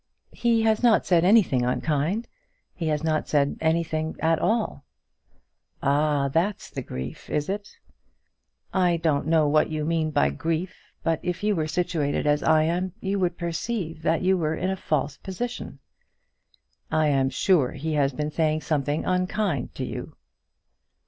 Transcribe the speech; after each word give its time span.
"He 0.33 0.63
has 0.63 0.81
not 0.81 1.05
said 1.05 1.23
anything 1.23 1.63
unkind; 1.63 2.27
he 2.73 2.87
has 2.87 3.03
not 3.03 3.27
said 3.27 3.55
anything 3.61 4.15
at 4.19 4.39
all." 4.39 4.83
"Oh, 5.83 6.27
that's 6.27 6.71
the 6.71 6.81
grief, 6.81 7.29
is 7.29 7.47
it?" 7.49 7.77
"I 8.73 8.97
don't 8.97 9.27
know 9.27 9.47
what 9.47 9.69
you 9.69 9.85
mean 9.85 10.09
by 10.09 10.31
grief; 10.31 10.91
but 11.03 11.19
if 11.21 11.43
you 11.43 11.55
were 11.55 11.67
situated 11.67 12.25
as 12.25 12.41
I 12.41 12.63
am 12.63 12.93
you 12.99 13.19
would 13.19 13.37
perceive 13.37 14.01
that 14.01 14.23
you 14.23 14.39
were 14.39 14.55
in 14.55 14.71
a 14.71 14.75
false 14.75 15.17
position." 15.17 15.77
"I 16.89 17.09
am 17.09 17.29
sure 17.29 17.73
he 17.73 17.93
has 17.93 18.11
been 18.11 18.31
saying 18.31 18.61
something 18.61 19.05
unkind 19.05 19.75
to 19.75 19.85
you." 19.85 20.15